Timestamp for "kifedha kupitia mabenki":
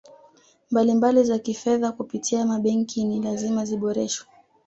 1.39-3.03